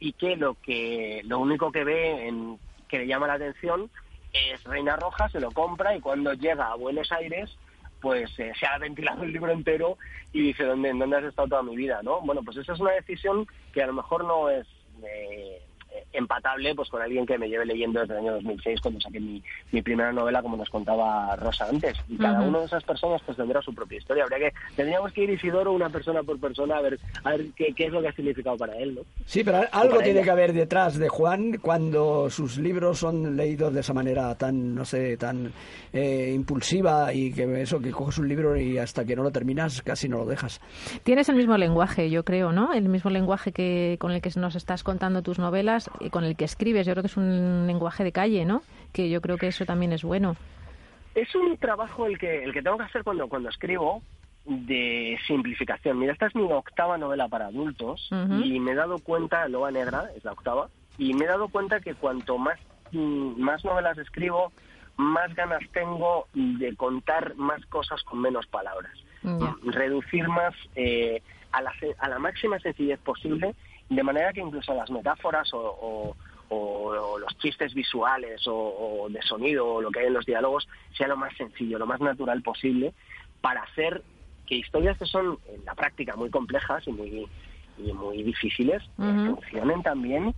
y 0.00 0.12
que 0.12 0.36
lo 0.36 0.54
que 0.54 1.22
lo 1.24 1.38
único 1.38 1.72
que 1.72 1.84
ve 1.84 2.28
en, 2.28 2.58
que 2.88 2.98
le 2.98 3.06
llama 3.06 3.26
la 3.26 3.34
atención 3.34 3.90
es 4.32 4.62
Reina 4.64 4.96
Roja, 4.96 5.28
se 5.28 5.40
lo 5.40 5.50
compra 5.52 5.96
y 5.96 6.00
cuando 6.00 6.32
llega 6.32 6.68
a 6.72 6.76
Buenos 6.76 7.10
Aires 7.12 7.56
pues 8.00 8.38
eh, 8.38 8.52
se 8.58 8.66
ha 8.66 8.76
ventilado 8.78 9.22
el 9.22 9.32
libro 9.32 9.50
entero 9.50 9.96
y 10.32 10.42
dice 10.42 10.64
¿dónde, 10.64 10.92
dónde 10.92 11.16
has 11.16 11.24
estado 11.24 11.48
toda 11.48 11.62
mi 11.62 11.74
vida? 11.74 12.00
¿no? 12.02 12.20
Bueno, 12.20 12.42
pues 12.44 12.58
esa 12.58 12.74
es 12.74 12.80
una 12.80 12.92
decisión 12.92 13.46
que 13.72 13.82
a 13.82 13.86
lo 13.86 13.94
mejor 13.94 14.24
no 14.24 14.50
es 14.50 14.66
eh, 15.02 15.62
empatable 16.12 16.74
pues 16.74 16.88
con 16.88 17.02
alguien 17.02 17.26
que 17.26 17.38
me 17.38 17.48
lleve 17.48 17.66
leyendo 17.66 18.00
desde 18.00 18.14
el 18.14 18.20
año 18.20 18.32
2006 18.34 18.80
cuando 18.80 19.00
saqué 19.00 19.20
mi, 19.20 19.42
mi 19.72 19.82
primera 19.82 20.12
novela 20.12 20.42
como 20.42 20.56
nos 20.56 20.68
contaba 20.70 21.34
Rosa 21.36 21.66
antes 21.68 21.96
y 22.08 22.16
cada 22.16 22.40
uh 22.40 22.44
-huh. 22.44 22.48
una 22.48 22.58
de 22.60 22.66
esas 22.66 22.84
personas 22.84 23.20
pues 23.24 23.36
tendrá 23.36 23.60
su 23.62 23.74
propia 23.74 23.98
historia 23.98 24.24
habría 24.24 24.50
que 24.50 24.56
tendríamos 24.76 25.12
que 25.12 25.24
ir 25.24 25.30
Isidoro 25.30 25.72
una 25.72 25.90
persona 25.90 26.22
por 26.22 26.38
persona 26.38 26.76
a 26.76 26.82
ver 26.82 26.98
a 27.22 27.30
ver 27.30 27.46
qué, 27.56 27.72
qué 27.74 27.86
es 27.86 27.92
lo 27.92 28.00
que 28.00 28.08
ha 28.08 28.12
significado 28.12 28.56
para 28.56 28.76
él 28.76 28.94
¿no? 28.94 29.02
sí 29.26 29.42
pero 29.44 29.62
algo 29.72 29.98
tiene 29.98 30.20
ella. 30.20 30.22
que 30.24 30.30
haber 30.30 30.52
detrás 30.52 30.98
de 30.98 31.08
Juan 31.08 31.58
cuando 31.60 32.30
sus 32.30 32.58
libros 32.58 32.98
son 32.98 33.36
leídos 33.36 33.72
de 33.74 33.80
esa 33.80 33.92
manera 33.92 34.34
tan 34.36 34.74
no 34.74 34.84
sé 34.84 35.16
tan 35.16 35.52
eh, 35.92 36.32
impulsiva 36.34 37.12
y 37.12 37.32
que 37.32 37.62
eso 37.62 37.80
que 37.80 37.90
coges 37.90 38.18
un 38.18 38.28
libro 38.28 38.56
y 38.56 38.78
hasta 38.78 39.04
que 39.04 39.16
no 39.16 39.22
lo 39.22 39.30
terminas 39.30 39.82
casi 39.82 40.08
no 40.08 40.18
lo 40.18 40.26
dejas 40.26 40.60
tienes 41.02 41.28
el 41.28 41.36
mismo 41.36 41.56
lenguaje 41.56 42.10
yo 42.10 42.24
creo 42.24 42.52
no 42.52 42.72
el 42.72 42.88
mismo 42.88 43.10
lenguaje 43.10 43.52
que 43.52 43.96
con 44.00 44.12
el 44.12 44.20
que 44.20 44.30
nos 44.36 44.56
estás 44.56 44.82
contando 44.82 45.22
tus 45.22 45.38
novelas 45.38 45.83
con 46.10 46.24
el 46.24 46.36
que 46.36 46.44
escribes. 46.44 46.86
Yo 46.86 46.92
creo 46.92 47.02
que 47.02 47.08
es 47.08 47.16
un 47.16 47.66
lenguaje 47.66 48.04
de 48.04 48.12
calle, 48.12 48.44
¿no? 48.44 48.62
Que 48.92 49.08
yo 49.10 49.20
creo 49.20 49.36
que 49.36 49.48
eso 49.48 49.64
también 49.64 49.92
es 49.92 50.02
bueno. 50.02 50.36
Es 51.14 51.34
un 51.34 51.56
trabajo 51.58 52.06
el 52.06 52.18
que, 52.18 52.44
el 52.44 52.52
que 52.52 52.62
tengo 52.62 52.76
que 52.76 52.84
hacer 52.84 53.04
cuando, 53.04 53.28
cuando 53.28 53.48
escribo 53.48 54.02
de 54.44 55.18
simplificación. 55.26 55.98
Mira, 55.98 56.12
esta 56.12 56.26
es 56.26 56.34
mi 56.34 56.42
octava 56.42 56.98
novela 56.98 57.28
para 57.28 57.46
adultos 57.46 58.08
uh 58.10 58.14
-huh. 58.14 58.44
y 58.44 58.60
me 58.60 58.72
he 58.72 58.74
dado 58.74 58.98
cuenta, 58.98 59.48
Loba 59.48 59.70
Negra 59.70 60.10
es 60.16 60.24
la 60.24 60.32
octava, 60.32 60.68
y 60.98 61.14
me 61.14 61.24
he 61.24 61.28
dado 61.28 61.48
cuenta 61.48 61.80
que 61.80 61.94
cuanto 61.94 62.36
más, 62.36 62.58
más 62.92 63.64
novelas 63.64 63.96
escribo, 63.98 64.52
más 64.96 65.34
ganas 65.34 65.62
tengo 65.72 66.26
de 66.34 66.76
contar 66.76 67.34
más 67.36 67.64
cosas 67.66 68.02
con 68.02 68.20
menos 68.20 68.46
palabras. 68.46 68.92
Yeah. 69.22 69.56
Reducir 69.64 70.28
más 70.28 70.54
eh, 70.76 71.22
a, 71.50 71.62
la, 71.62 71.72
a 71.98 72.08
la 72.08 72.18
máxima 72.18 72.58
sencillez 72.58 72.98
posible 73.00 73.54
de 73.88 74.02
manera 74.02 74.32
que 74.32 74.40
incluso 74.40 74.74
las 74.74 74.90
metáforas 74.90 75.52
o, 75.52 75.58
o, 75.58 76.16
o, 76.48 76.56
o 76.56 77.18
los 77.18 77.36
chistes 77.38 77.74
visuales 77.74 78.42
o, 78.46 79.06
de 79.10 79.20
sonido 79.22 79.66
o 79.66 79.82
lo 79.82 79.90
que 79.90 80.00
hay 80.00 80.06
en 80.06 80.14
los 80.14 80.26
diálogos 80.26 80.68
sea 80.96 81.08
lo 81.08 81.16
más 81.16 81.36
sencillo, 81.36 81.78
lo 81.78 81.86
más 81.86 82.00
natural 82.00 82.42
posible 82.42 82.94
para 83.40 83.62
hacer 83.62 84.02
que 84.46 84.56
historias 84.56 84.98
que 84.98 85.06
son 85.06 85.38
en 85.48 85.64
la 85.64 85.74
práctica 85.74 86.16
muy 86.16 86.30
complejas 86.30 86.86
y 86.86 86.92
muy, 86.92 87.28
y 87.78 87.92
muy 87.92 88.22
difíciles 88.22 88.82
uh 88.98 89.02
-huh. 89.02 89.26
funcionen 89.36 89.82
también 89.82 90.34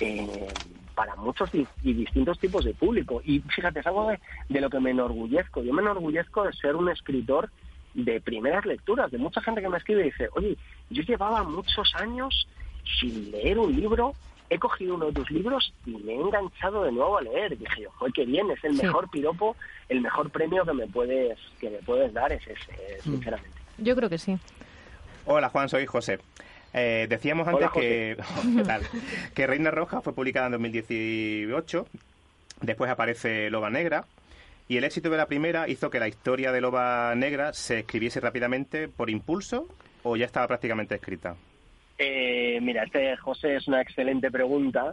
eh, 0.00 0.48
para 0.94 1.14
muchos 1.16 1.52
y, 1.54 1.66
y, 1.82 1.92
distintos 1.92 2.38
tipos 2.38 2.64
de 2.64 2.74
público. 2.74 3.20
Y 3.24 3.40
fíjate, 3.40 3.80
es 3.80 3.86
algo 3.86 4.08
de, 4.08 4.18
de 4.48 4.60
lo 4.60 4.70
que 4.70 4.80
me 4.80 4.90
enorgullezco. 4.90 5.62
Yo 5.62 5.72
me 5.72 5.82
enorgullezco 5.82 6.44
de 6.44 6.52
ser 6.52 6.76
un 6.76 6.88
escritor 6.88 7.50
de 7.94 8.20
primeras 8.20 8.64
lecturas, 8.64 9.10
de 9.10 9.18
mucha 9.18 9.40
gente 9.40 9.60
que 9.60 9.68
me 9.68 9.78
escribe 9.78 10.02
y 10.02 10.10
dice, 10.10 10.28
oye, 10.34 10.56
yo 10.90 11.02
llevaba 11.02 11.42
muchos 11.42 11.94
años 11.96 12.48
sin 13.00 13.30
leer 13.30 13.58
un 13.58 13.74
libro, 13.74 14.14
he 14.50 14.58
cogido 14.58 14.94
uno 14.94 15.06
de 15.06 15.12
tus 15.12 15.30
libros 15.30 15.72
y 15.86 15.90
me 15.90 16.12
he 16.12 16.20
enganchado 16.20 16.84
de 16.84 16.92
nuevo 16.92 17.18
a 17.18 17.22
leer. 17.22 17.56
Dije 17.56 17.82
yo, 17.82 17.90
joder, 17.92 18.12
qué 18.12 18.24
bien, 18.24 18.50
es 18.50 18.62
el 18.64 18.76
sí. 18.76 18.82
mejor 18.82 19.10
piropo, 19.10 19.56
el 19.88 20.00
mejor 20.00 20.30
premio 20.30 20.64
que 20.64 20.72
me 20.72 20.86
puedes, 20.86 21.38
que 21.60 21.70
me 21.70 21.78
puedes 21.78 22.12
dar, 22.12 22.32
es 22.32 22.42
ese, 22.46 22.72
mm. 22.72 23.02
sinceramente. 23.02 23.58
Yo 23.78 23.94
creo 23.94 24.08
que 24.08 24.18
sí. 24.18 24.38
Hola 25.26 25.48
Juan, 25.50 25.68
soy 25.68 25.86
José. 25.86 26.18
Eh, 26.74 27.06
decíamos 27.08 27.48
antes 27.48 27.68
Hola, 27.72 27.72
que, 27.72 28.16
que 29.34 29.46
Reina 29.46 29.70
Roja 29.70 30.00
fue 30.00 30.14
publicada 30.14 30.46
en 30.46 30.52
2018, 30.52 31.86
después 32.60 32.90
aparece 32.90 33.50
Loba 33.50 33.70
Negra, 33.70 34.04
¿Y 34.68 34.76
el 34.76 34.84
éxito 34.84 35.08
de 35.08 35.16
la 35.16 35.26
primera 35.26 35.66
hizo 35.66 35.88
que 35.88 35.98
la 35.98 36.08
historia 36.08 36.52
de 36.52 36.60
Loba 36.60 37.14
Negra 37.14 37.54
se 37.54 37.80
escribiese 37.80 38.20
rápidamente 38.20 38.86
por 38.86 39.08
impulso 39.08 39.66
o 40.02 40.14
ya 40.16 40.26
estaba 40.26 40.46
prácticamente 40.46 40.94
escrita? 40.94 41.36
Eh, 41.98 42.60
mira, 42.62 42.84
este 42.84 43.16
José 43.16 43.56
es 43.56 43.66
una 43.66 43.82
excelente 43.82 44.30
pregunta 44.30 44.92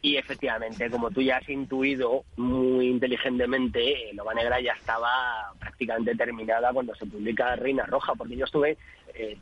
y 0.00 0.16
efectivamente, 0.16 0.90
como 0.90 1.10
tú 1.10 1.20
ya 1.20 1.36
has 1.36 1.48
intuido 1.48 2.24
muy 2.36 2.88
inteligentemente, 2.88 4.10
eh, 4.10 4.14
Loba 4.14 4.34
Negra 4.34 4.60
ya 4.60 4.72
estaba 4.72 5.52
prácticamente 5.60 6.16
terminada 6.16 6.72
cuando 6.72 6.94
se 6.96 7.06
publica 7.06 7.54
Reina 7.54 7.84
Roja, 7.84 8.14
porque 8.14 8.36
yo 8.36 8.46
estuve 8.46 8.78
eh, 9.14 9.36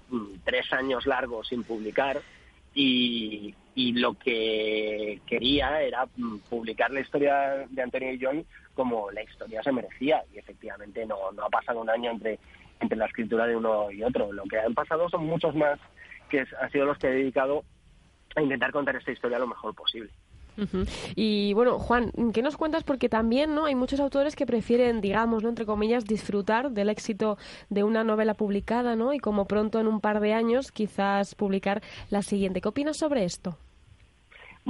tres 0.44 0.70
años 0.72 1.06
largos 1.06 1.48
sin 1.48 1.62
publicar 1.62 2.20
y, 2.74 3.54
lo 3.94 4.12
que 4.14 5.20
quería 5.26 5.82
era 5.82 6.06
mm, 6.16 6.38
publicar 6.50 6.90
la 6.90 7.00
historia 7.00 7.66
de 7.68 7.82
Antonio 7.82 8.12
y 8.12 8.20
John 8.22 8.44
como 8.74 9.10
la 9.10 9.22
historia 9.22 9.62
se 9.62 9.72
merecía 9.72 10.22
y 10.34 10.38
efectivamente 10.38 11.06
no, 11.06 11.32
no 11.32 11.44
ha 11.44 11.48
pasado 11.48 11.80
un 11.80 11.88
año 11.88 12.10
entre, 12.10 12.38
entre 12.78 12.98
la 12.98 13.06
escritura 13.06 13.46
de 13.46 13.56
uno 13.56 13.90
y 13.90 14.02
otro. 14.02 14.32
Lo 14.32 14.44
que 14.44 14.58
han 14.58 14.74
pasado 14.74 15.08
son 15.08 15.24
muchos 15.24 15.54
más 15.54 15.80
que 16.30 16.46
han 16.58 16.70
sido 16.70 16.86
los 16.86 16.96
que 16.98 17.08
he 17.08 17.10
dedicado 17.10 17.64
a 18.36 18.42
intentar 18.42 18.72
contar 18.72 18.96
esta 18.96 19.12
historia 19.12 19.38
lo 19.38 19.46
mejor 19.46 19.74
posible. 19.74 20.10
Y 21.14 21.54
bueno, 21.54 21.78
Juan, 21.78 22.12
¿qué 22.34 22.42
nos 22.42 22.56
cuentas? 22.56 22.84
Porque 22.84 23.08
también 23.08 23.54
no 23.54 23.64
hay 23.64 23.74
muchos 23.74 24.00
autores 24.00 24.36
que 24.36 24.46
prefieren, 24.46 25.00
digamos, 25.00 25.42
¿no? 25.42 25.48
entre 25.48 25.64
comillas, 25.64 26.04
disfrutar 26.04 26.70
del 26.70 26.90
éxito 26.90 27.38
de 27.70 27.82
una 27.82 28.04
novela 28.04 28.34
publicada, 28.34 28.94
¿no? 28.94 29.14
Y 29.14 29.18
como 29.18 29.46
pronto 29.46 29.80
en 29.80 29.86
un 29.86 30.00
par 30.00 30.20
de 30.20 30.34
años, 30.34 30.70
quizás 30.70 31.34
publicar 31.34 31.82
la 32.10 32.22
siguiente. 32.22 32.60
¿Qué 32.60 32.68
opinas 32.68 32.98
sobre 32.98 33.24
esto? 33.24 33.56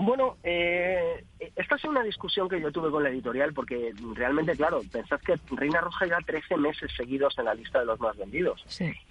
Bueno, 0.02 0.38
eh, 0.42 1.22
esta 1.56 1.76
es 1.76 1.84
una 1.84 2.02
discusión 2.02 2.48
que 2.48 2.58
yo 2.58 2.72
tuve 2.72 2.90
con 2.90 3.02
la 3.02 3.10
editorial 3.10 3.52
porque 3.52 3.92
realmente, 4.14 4.56
claro, 4.56 4.80
pensad 4.90 5.20
que 5.20 5.34
Reina 5.50 5.82
Roja 5.82 6.06
ya 6.06 6.16
13 6.24 6.56
meses 6.56 6.90
seguidos 6.96 7.38
en 7.38 7.44
la 7.44 7.52
lista 7.52 7.80
de 7.80 7.84
los 7.84 8.00
más 8.00 8.16
vendidos. 8.16 8.64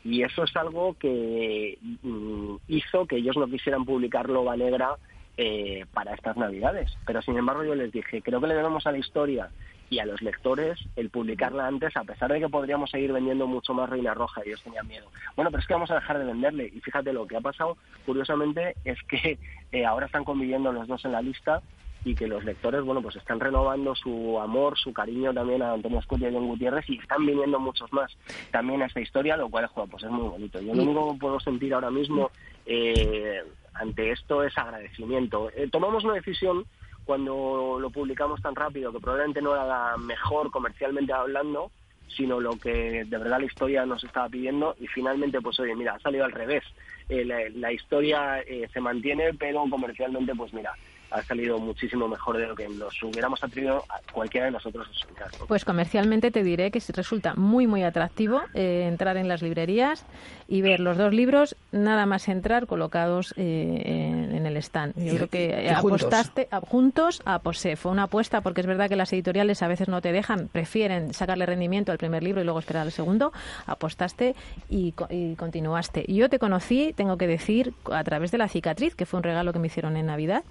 Y 0.03 0.23
eso 0.23 0.43
es 0.43 0.55
algo 0.55 0.95
que 0.97 1.77
mm, 2.01 2.55
hizo 2.69 3.05
que 3.05 3.17
ellos 3.17 3.37
no 3.37 3.45
quisieran 3.45 3.85
publicar 3.85 4.29
Loba 4.29 4.57
Negra 4.57 4.95
eh, 5.37 5.85
para 5.93 6.15
estas 6.15 6.37
Navidades. 6.37 6.91
Pero 7.05 7.21
sin 7.21 7.37
embargo 7.37 7.63
yo 7.63 7.75
les 7.75 7.91
dije, 7.91 8.23
creo 8.23 8.41
que 8.41 8.47
le 8.47 8.55
debemos 8.55 8.87
a 8.87 8.91
la 8.91 8.97
historia 8.97 9.51
y 9.89 9.99
a 9.99 10.05
los 10.05 10.21
lectores 10.21 10.79
el 10.95 11.09
publicarla 11.09 11.67
antes, 11.67 11.95
a 11.97 12.03
pesar 12.03 12.31
de 12.31 12.39
que 12.39 12.49
podríamos 12.49 12.91
seguir 12.91 13.11
vendiendo 13.11 13.47
mucho 13.47 13.73
más 13.73 13.89
Reina 13.89 14.13
Roja, 14.13 14.41
ellos 14.45 14.61
tenían 14.63 14.87
miedo. 14.87 15.07
Bueno, 15.35 15.51
pero 15.51 15.61
es 15.61 15.67
que 15.67 15.73
vamos 15.73 15.91
a 15.91 15.95
dejar 15.95 16.19
de 16.19 16.25
venderle. 16.25 16.71
Y 16.73 16.79
fíjate, 16.79 17.13
lo 17.13 17.25
que 17.27 17.37
ha 17.37 17.41
pasado, 17.41 17.77
curiosamente, 18.05 18.75
es 18.85 19.01
que 19.03 19.39
eh, 19.71 19.85
ahora 19.85 20.05
están 20.05 20.23
conviviendo 20.23 20.71
los 20.71 20.87
dos 20.87 21.03
en 21.05 21.13
la 21.13 21.21
lista 21.21 21.61
y 22.05 22.15
que 22.15 22.27
los 22.27 22.45
lectores, 22.45 22.83
bueno, 22.83 23.01
pues 23.01 23.17
están 23.17 23.39
renovando 23.39 23.93
su 23.93 24.39
amor, 24.39 24.77
su 24.77 24.93
cariño 24.93 25.33
también 25.33 25.61
a 25.61 25.73
Antonio 25.73 25.99
Escutia 25.99 26.29
y 26.29 26.33
a 26.33 26.37
John 26.37 26.47
Gutiérrez 26.47 26.89
y 26.89 26.97
están 26.97 27.25
viniendo 27.25 27.59
muchos 27.59 27.91
más 27.91 28.15
también 28.51 28.81
a 28.81 28.85
esta 28.85 29.01
historia, 29.01 29.35
lo 29.35 29.49
cual, 29.49 29.69
pues 29.73 30.03
es 30.03 30.09
muy 30.09 30.29
bonito. 30.29 30.61
Yo 30.61 30.73
lo 30.73 30.83
único 30.83 31.13
que 31.13 31.19
puedo 31.19 31.39
sentir 31.41 31.73
ahora 31.73 31.91
mismo 31.91 32.31
eh, 32.65 33.43
ante 33.73 34.11
esto 34.11 34.43
es 34.43 34.57
agradecimiento. 34.57 35.49
Eh, 35.55 35.67
tomamos 35.69 36.03
una 36.03 36.13
decisión 36.13 36.65
cuando 37.09 37.79
lo 37.81 37.89
publicamos 37.89 38.39
tan 38.39 38.53
rápido, 38.53 38.91
que 38.93 38.99
probablemente 38.99 39.41
no 39.41 39.55
era 39.55 39.65
la 39.65 39.97
mejor 39.97 40.51
comercialmente 40.51 41.11
hablando, 41.11 41.71
sino 42.07 42.39
lo 42.39 42.51
que 42.51 43.03
de 43.03 43.17
verdad 43.17 43.39
la 43.39 43.47
historia 43.47 43.83
nos 43.83 44.03
estaba 44.03 44.29
pidiendo 44.29 44.75
y 44.79 44.85
finalmente 44.85 45.41
pues 45.41 45.59
oye 45.59 45.75
mira 45.75 45.95
ha 45.95 45.99
salido 45.99 46.25
al 46.25 46.31
revés. 46.31 46.63
Eh, 47.09 47.25
la, 47.25 47.71
historia 47.73 48.41
eh, 48.41 48.69
se 48.71 48.79
mantiene 48.79 49.33
pero 49.33 49.65
comercialmente 49.71 50.35
pues 50.35 50.53
mira 50.53 50.75
ha 51.11 51.23
salido 51.23 51.59
muchísimo 51.59 52.07
mejor 52.07 52.37
de 52.37 52.47
lo 52.47 52.55
que 52.55 52.67
nos 52.67 53.01
hubiéramos 53.01 53.43
atrevido 53.43 53.83
a 53.89 53.99
cualquiera 54.11 54.45
de 54.45 54.51
nosotros 54.51 54.87
soñar. 54.93 55.31
Pues 55.47 55.65
comercialmente 55.65 56.31
te 56.31 56.43
diré 56.43 56.71
que 56.71 56.81
resulta 56.93 57.33
muy, 57.35 57.67
muy 57.67 57.83
atractivo 57.83 58.41
eh, 58.53 58.85
entrar 58.87 59.17
en 59.17 59.27
las 59.27 59.41
librerías 59.41 60.05
y 60.47 60.61
ver 60.61 60.79
los 60.79 60.97
dos 60.97 61.13
libros 61.13 61.55
nada 61.71 62.05
más 62.05 62.27
entrar 62.27 62.65
colocados 62.65 63.33
eh, 63.37 63.83
en, 63.85 64.45
el 64.45 64.57
stand. 64.57 64.93
Yo 64.97 65.15
creo 65.15 65.27
que 65.27 65.69
apostaste 65.69 66.47
juntos 66.67 67.21
a 67.25 67.39
Posé. 67.39 67.75
Fue 67.75 67.91
una 67.91 68.03
apuesta 68.03 68.41
porque 68.41 68.61
es 68.61 68.67
verdad 68.67 68.89
que 68.89 68.95
las 68.95 69.13
editoriales 69.13 69.61
a 69.61 69.67
veces 69.67 69.89
no 69.89 70.01
te 70.01 70.11
dejan, 70.11 70.47
prefieren 70.47 71.13
sacarle 71.13 71.45
rendimiento 71.45 71.91
al 71.91 71.97
primer 71.97 72.23
libro 72.23 72.41
y 72.41 72.45
luego 72.45 72.59
esperar 72.59 72.83
al 72.83 72.91
segundo. 72.91 73.31
Apostaste 73.67 74.35
y, 74.69 74.93
y 75.09 75.35
continuaste. 75.35 76.05
Yo 76.07 76.29
te 76.29 76.39
conocí, 76.39 76.93
tengo 76.95 77.17
que 77.17 77.27
decir, 77.27 77.73
a 77.91 78.03
través 78.03 78.31
de 78.31 78.39
La 78.39 78.47
Cicatriz, 78.47 78.95
que 78.95 79.05
fue 79.05 79.17
un 79.17 79.23
regalo 79.23 79.53
que 79.53 79.59
me 79.59 79.67
hicieron 79.67 79.97
en 79.97 80.07
Navidad 80.07 80.43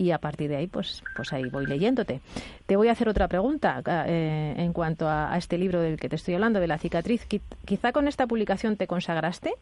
y 0.00 0.12
a 0.12 0.18
partir 0.18 0.48
de 0.48 0.56
ahí 0.56 0.66
pues 0.66 1.04
pues 1.14 1.30
ahí 1.34 1.44
voy 1.50 1.66
leyéndote. 1.66 2.20
Te 2.64 2.76
voy 2.76 2.88
a 2.88 2.92
hacer 2.92 3.08
otra 3.08 3.28
pregunta 3.28 3.82
eh, 4.06 4.54
en 4.56 4.72
cuanto 4.72 5.06
a, 5.06 5.36
este 5.36 5.58
libro 5.58 5.82
del 5.82 6.00
que 6.00 6.08
te 6.08 6.16
estoy 6.16 6.34
hablando 6.34 6.58
de 6.58 6.66
la 6.66 6.78
cicatriz. 6.78 7.26
Quizá 7.66 7.92
con 7.92 8.08
esta 8.08 8.26
publicación 8.26 8.76
te 8.76 8.86
consagraste 8.86 9.52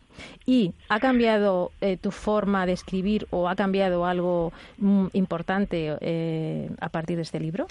y 0.46 0.74
ha 0.88 1.00
cambiado 1.00 1.72
eh, 1.80 1.96
tu 1.96 2.12
forma 2.12 2.66
de 2.66 2.72
escribir 2.72 3.26
o 3.30 3.48
ha 3.48 3.56
cambiado 3.56 4.06
algo 4.06 4.52
mm, 4.78 5.06
importante 5.14 5.96
eh, 6.00 6.70
a 6.80 6.88
partir 6.88 7.16
de 7.16 7.22
este 7.22 7.40
libro. 7.40 7.66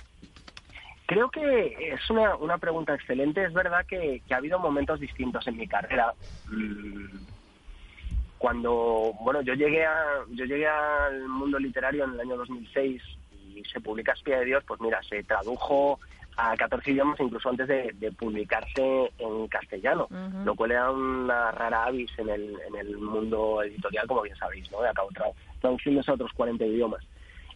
Creo 1.06 1.30
que 1.30 1.94
es 1.94 2.10
una, 2.10 2.36
una 2.36 2.58
pregunta 2.58 2.94
excelente. 2.94 3.46
Es 3.46 3.54
verdad 3.54 3.86
que, 3.88 4.22
ha 4.30 4.36
habido 4.36 4.60
momentos 4.60 5.00
distintos 5.00 5.48
en 5.48 5.56
mi 5.56 5.68
carrera. 5.68 6.12
Mm, 6.52 7.37
cuando 8.38 9.14
bueno 9.22 9.42
yo 9.42 9.54
llegué 9.54 9.86
a 9.86 10.24
yo 10.30 10.46
llegué 10.46 10.68
al 10.68 11.28
mundo 11.28 11.58
literario 11.60 12.04
en 12.06 12.14
el 12.14 12.22
año 12.22 12.38
2006 12.38 13.02
y 13.56 13.64
se 13.66 13.82
publica 13.82 14.14
Espía 14.14 14.40
de 14.40 14.46
Dios 14.46 14.64
pues 14.68 14.80
mira 14.80 15.02
se 15.04 15.24
tradujo 15.24 16.00
a 16.36 16.56
14 16.56 16.92
idiomas 16.92 17.20
incluso 17.20 17.50
antes 17.50 17.68
de, 17.68 18.12
publicarse 18.18 19.12
en 19.18 19.48
castellano 19.48 20.08
lo 20.46 20.56
cual 20.56 20.72
era 20.72 20.92
una 20.92 21.52
rara 21.52 21.86
avis 21.86 22.12
en 22.18 22.30
el, 22.30 22.56
en 22.68 22.76
el 22.76 22.98
mundo 22.98 23.64
editorial 23.64 24.08
como 24.08 24.22
bien 24.22 24.36
sabéis 24.38 24.72
no 24.72 24.82
de 24.82 24.90
acabo 24.90 25.10
traduciéndose 25.60 26.12
a 26.12 26.14
otros 26.14 26.32
40 26.34 26.64
idiomas. 26.66 27.04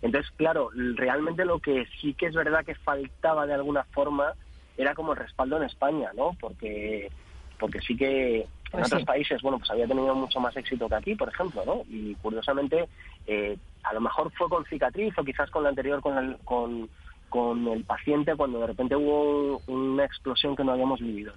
Entonces 0.01 0.31
claro 0.35 0.71
realmente 0.95 1.45
lo 1.45 1.59
que 1.59 1.85
sí 2.00 2.15
que 2.15 2.25
es 2.25 2.33
verdad 2.33 2.65
que 2.65 2.73
faltaba 2.73 3.45
de 3.45 3.53
alguna 3.53 3.83
forma 3.83 4.33
era 4.77 4.95
como 4.95 5.11
el 5.11 5.19
respaldo 5.19 5.57
en 5.57 5.63
España 5.63 6.11
no 6.15 6.35
porque 6.39 7.11
porque 7.59 7.81
sí 7.81 7.95
que 7.95 8.47
en 8.74 8.80
pues 8.80 8.88
otros 8.88 9.04
países, 9.04 9.42
bueno, 9.42 9.58
pues 9.58 9.70
había 9.70 9.88
tenido 9.88 10.16
mucho 10.16 10.40
más 10.40 10.56
éxito 10.56 10.88
que 10.88 10.96
aquí, 10.96 11.16
por 11.16 11.28
ejemplo, 11.28 11.63
¿no? 11.66 11.84
Y 11.90 12.16
curiosamente, 12.16 12.88
eh, 13.28 13.58
a 13.84 13.94
lo 13.94 14.00
mejor 14.00 14.32
fue 14.32 14.48
con 14.48 14.63
cicatriz 14.66 15.13
o 15.18 15.24
quizás 15.24 15.50
con 15.50 15.63
la 15.63 15.70
anterior 15.70 16.01
con 16.01 16.18
el, 16.18 16.38
con, 16.46 16.90
con 17.28 17.68
el 17.68 17.84
paciente 17.84 18.36
cuando 18.36 18.62
de 18.62 18.68
repente 18.68 18.96
hubo 18.96 19.62
una 19.68 20.06
explosión 20.06 20.56
que 20.56 20.63
no 20.63 20.72
habíamos 20.72 21.01
vivido, 21.01 21.34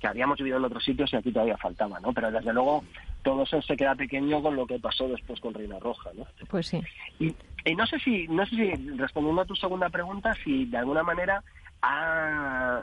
que 0.00 0.06
habíamos 0.06 0.38
vivido 0.38 0.56
en 0.56 0.64
otros 0.64 0.82
sitios 0.82 1.12
y 1.12 1.16
aquí 1.16 1.30
todavía 1.30 1.58
faltaba, 1.58 2.00
¿no? 2.00 2.14
Pero 2.14 2.30
desde 2.30 2.54
luego 2.54 2.82
todo 3.22 3.42
eso 3.42 3.60
se 3.60 3.76
queda 3.76 3.94
pequeño 3.94 4.40
con 4.40 4.56
lo 4.56 4.66
que 4.66 4.78
pasó 4.78 5.08
después 5.08 5.38
con 5.40 5.52
Reina 5.52 5.78
Roja, 5.78 6.08
¿no? 6.14 6.26
Pues 6.48 6.68
sí. 6.68 6.80
Y, 7.18 7.34
y 7.66 7.74
no 7.74 7.86
sé 7.86 7.98
si, 7.98 8.28
no 8.28 8.46
sé 8.46 8.56
si 8.56 8.74
respondiendo 8.96 9.42
a 9.42 9.46
tu 9.46 9.56
segunda 9.56 9.90
pregunta, 9.90 10.34
si 10.42 10.64
de 10.64 10.78
alguna 10.78 11.02
manera 11.02 11.42
ha, 11.82 12.82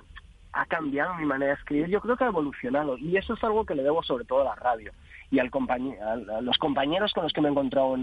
ha 0.53 0.65
cambiado 0.65 1.15
mi 1.15 1.25
manera 1.25 1.53
de 1.53 1.59
escribir, 1.59 1.87
yo 1.87 1.99
creo 1.99 2.15
que 2.15 2.23
ha 2.23 2.27
evolucionado 2.27 2.97
y 2.97 3.17
eso 3.17 3.33
es 3.33 3.43
algo 3.43 3.65
que 3.65 3.75
le 3.75 3.83
debo 3.83 4.03
sobre 4.03 4.25
todo 4.25 4.41
a 4.41 4.45
la 4.45 4.55
radio 4.55 4.91
y 5.31 5.39
al 5.39 5.49
a 5.49 6.41
los 6.41 6.57
compañeros 6.59 7.11
con 7.11 7.23
los 7.23 7.33
que 7.33 7.41
me 7.41 7.47
he 7.47 7.51
encontrado 7.51 7.95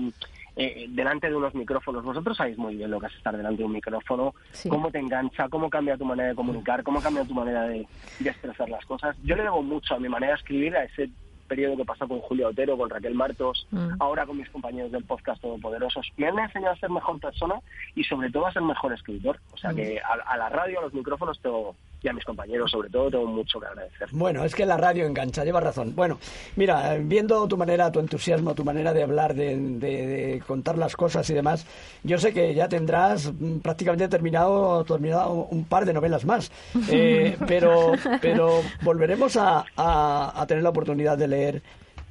eh, 0.56 0.86
delante 0.88 1.28
de 1.28 1.36
unos 1.36 1.54
micrófonos. 1.54 2.04
Vosotros 2.04 2.36
sabéis 2.36 2.58
muy 2.58 2.74
bien 2.74 2.90
lo 2.90 2.98
que 2.98 3.06
es 3.06 3.14
estar 3.14 3.36
delante 3.36 3.58
de 3.58 3.66
un 3.66 3.72
micrófono, 3.72 4.34
cómo 4.68 4.90
te 4.90 4.98
engancha, 4.98 5.48
cómo 5.48 5.70
cambia 5.70 5.96
tu 5.96 6.04
manera 6.04 6.30
de 6.30 6.34
comunicar, 6.34 6.82
cómo 6.82 7.00
cambia 7.00 7.24
tu 7.24 7.34
manera 7.34 7.62
de, 7.68 7.86
de 8.18 8.30
expresar 8.30 8.68
las 8.68 8.84
cosas. 8.84 9.16
Yo 9.22 9.36
le 9.36 9.44
debo 9.44 9.62
mucho 9.62 9.94
a 9.94 10.00
mi 10.00 10.08
manera 10.08 10.32
de 10.32 10.38
escribir, 10.38 10.76
a 10.76 10.82
ese 10.82 11.08
periodo 11.50 11.76
que 11.76 11.84
pasó 11.84 12.06
con 12.06 12.20
Julio 12.20 12.48
Otero, 12.48 12.78
con 12.78 12.88
Raquel 12.88 13.14
Martos, 13.14 13.66
mm. 13.72 13.94
ahora 13.98 14.24
con 14.24 14.38
mis 14.38 14.48
compañeros 14.50 14.92
del 14.92 15.04
podcast 15.04 15.42
Todopoderosos. 15.42 16.08
Me 16.16 16.28
han 16.28 16.38
enseñado 16.38 16.74
a 16.74 16.78
ser 16.78 16.90
mejor 16.90 17.18
persona 17.18 17.56
y 17.96 18.04
sobre 18.04 18.30
todo 18.30 18.46
a 18.46 18.52
ser 18.52 18.62
mejor 18.62 18.92
escritor. 18.92 19.40
O 19.52 19.56
sea 19.56 19.72
mm. 19.72 19.76
que 19.76 20.00
a, 20.00 20.36
la 20.36 20.48
radio, 20.48 20.78
a 20.78 20.82
los 20.82 20.94
micrófonos 20.94 21.40
tengo, 21.40 21.74
y 22.02 22.08
a 22.08 22.12
mis 22.12 22.24
compañeros 22.24 22.70
sobre 22.70 22.88
todo 22.88 23.10
tengo 23.10 23.26
mucho 23.26 23.60
que 23.60 23.66
agradecer. 23.66 24.08
Bueno, 24.12 24.44
es 24.44 24.54
que 24.54 24.66
la 24.66 24.76
radio 24.76 25.06
engancha, 25.06 25.44
llevas 25.44 25.62
razón. 25.62 25.94
Bueno, 25.94 26.18
mira, 26.56 26.96
viendo 26.98 27.46
tu 27.46 27.56
manera, 27.56 27.92
tu 27.92 28.00
entusiasmo, 28.00 28.54
tu 28.54 28.64
manera 28.64 28.92
de 28.92 29.02
hablar, 29.02 29.34
de, 29.34 30.42
contar 30.46 30.78
las 30.78 30.96
cosas 30.96 31.28
y 31.30 31.34
demás, 31.34 31.66
yo 32.02 32.18
sé 32.18 32.32
que 32.32 32.54
ya 32.54 32.68
tendrás 32.68 33.32
prácticamente 33.62 34.08
terminado, 34.08 34.84
terminado 34.84 35.32
un 35.50 35.64
par 35.64 35.84
de 35.84 35.92
novelas 35.92 36.24
más. 36.24 36.50
Eh, 36.92 37.36
pero, 37.46 37.92
pero 38.20 38.62
volveremos 38.82 39.36
a, 39.36 39.64
a 39.76 40.46
tener 40.46 40.62
la 40.62 40.70
oportunidad 40.70 41.16
de 41.16 41.28
leer 41.28 41.62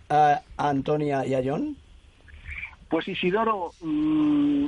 a 0.09 0.41
Antonia 0.57 1.25
y 1.25 1.35
a 1.35 1.41
John? 1.43 1.75
Pues 2.89 3.07
Isidoro, 3.07 3.71
mm, 3.81 4.67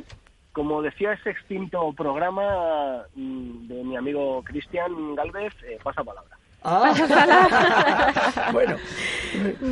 como 0.53 0.81
decía 0.81 1.13
ese 1.13 1.29
extinto 1.29 1.93
programa 1.93 3.03
mm, 3.15 3.67
de 3.67 3.83
mi 3.83 3.95
amigo 3.95 4.43
Cristian 4.43 5.15
Galvez, 5.15 5.53
eh, 5.63 5.79
pasa 5.83 6.03
palabra. 6.03 6.37
Ah. 6.63 8.49
bueno. 8.53 8.75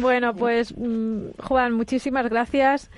bueno, 0.02 0.34
pues 0.34 0.76
mm, 0.76 1.32
Juan, 1.44 1.74
muchísimas 1.74 2.28
gracias 2.30 2.90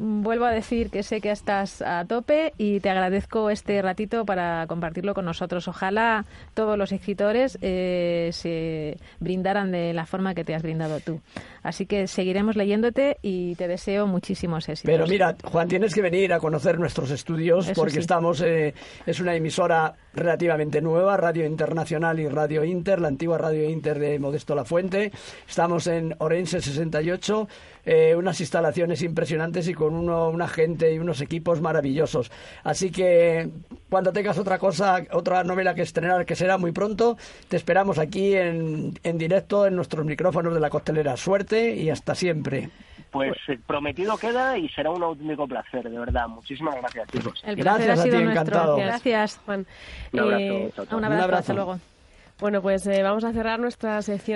vuelvo 0.00 0.46
a 0.46 0.50
decir 0.50 0.90
que 0.90 1.02
sé 1.02 1.20
que 1.20 1.30
estás 1.30 1.82
a 1.82 2.04
tope 2.06 2.54
y 2.56 2.80
te 2.80 2.88
agradezco 2.88 3.50
este 3.50 3.82
ratito 3.82 4.24
para 4.24 4.66
compartirlo 4.66 5.12
con 5.12 5.26
nosotros. 5.26 5.68
Ojalá 5.68 6.24
todos 6.54 6.78
los 6.78 6.90
escritores 6.90 7.58
eh, 7.60 8.30
se 8.32 8.96
brindaran 9.18 9.70
de 9.70 9.92
la 9.92 10.06
forma 10.06 10.34
que 10.34 10.42
te 10.42 10.54
has 10.54 10.62
brindado 10.62 11.00
tú. 11.00 11.20
Así 11.62 11.84
que 11.84 12.06
seguiremos 12.06 12.56
leyéndote 12.56 13.18
y 13.20 13.54
te 13.56 13.68
deseo 13.68 14.06
muchísimos 14.06 14.68
éxitos. 14.68 14.90
Pero 14.90 15.06
mira, 15.06 15.36
Juan, 15.44 15.68
tienes 15.68 15.94
que 15.94 16.00
venir 16.00 16.32
a 16.32 16.38
conocer 16.38 16.78
nuestros 16.78 17.10
estudios 17.10 17.68
Eso 17.68 17.80
porque 17.80 17.94
sí. 17.94 17.98
estamos, 18.00 18.40
eh, 18.40 18.74
es 19.04 19.20
una 19.20 19.34
emisora 19.34 19.94
relativamente 20.12 20.80
nueva, 20.80 21.16
Radio 21.16 21.46
Internacional 21.46 22.20
y 22.20 22.28
Radio 22.28 22.64
Inter, 22.64 23.00
la 23.00 23.08
antigua 23.08 23.38
Radio 23.38 23.68
Inter 23.68 23.98
de 23.98 24.18
Modesto 24.18 24.54
La 24.54 24.64
Fuente. 24.64 25.12
Estamos 25.48 25.86
en 25.86 26.14
Orense 26.18 26.60
68, 26.60 27.48
eh, 27.84 28.14
unas 28.16 28.40
instalaciones 28.40 29.02
impresionantes 29.02 29.68
y 29.68 29.74
con 29.74 29.94
uno, 29.94 30.28
una 30.28 30.48
gente 30.48 30.92
y 30.92 30.98
unos 30.98 31.20
equipos 31.20 31.60
maravillosos. 31.60 32.30
Así 32.64 32.90
que 32.90 33.50
cuando 33.88 34.12
tengas 34.12 34.38
otra 34.38 34.58
cosa, 34.58 35.02
otra 35.12 35.44
novela 35.44 35.74
que 35.74 35.82
estrenar, 35.82 36.26
que 36.26 36.36
será 36.36 36.58
muy 36.58 36.72
pronto, 36.72 37.16
te 37.48 37.56
esperamos 37.56 37.98
aquí 37.98 38.34
en, 38.34 38.98
en 39.02 39.18
directo 39.18 39.66
en 39.66 39.76
nuestros 39.76 40.04
micrófonos 40.04 40.54
de 40.54 40.60
la 40.60 40.70
costelera. 40.70 41.16
Suerte 41.16 41.74
y 41.76 41.90
hasta 41.90 42.14
siempre. 42.14 42.70
Pues 43.10 43.32
eh, 43.48 43.58
prometido 43.66 44.16
queda 44.16 44.56
y 44.56 44.68
será 44.68 44.90
un 44.90 45.02
auténtico 45.02 45.46
placer, 45.48 45.88
de 45.90 45.98
verdad. 45.98 46.28
Muchísimas 46.28 46.76
gracias, 46.76 47.08
chicos. 47.08 47.42
El 47.44 47.56
Gracias 47.56 47.86
placer 47.86 47.90
ha 47.90 47.92
a 47.92 47.96
sido 47.96 48.16
ti, 48.18 48.22
nuestro. 48.24 48.42
encantado. 48.42 48.76
Gracias. 48.76 49.40
Juan. 49.44 49.66
Un 50.12 50.20
abrazo, 50.20 50.38
Eh, 50.42 50.72
chao, 50.76 50.86
chao. 50.86 50.98
Un 50.98 50.98
Un 50.98 51.04
abrazo. 51.04 51.24
abrazo. 51.24 51.40
Hasta 51.40 51.54
luego. 51.54 51.78
bueno, 52.38 52.62
pues 52.62 52.86
eh, 52.86 53.02
vamos 53.02 53.24
a 53.24 53.32
cerrar 53.32 53.58
nuestra 53.58 54.00
sección. 54.02 54.26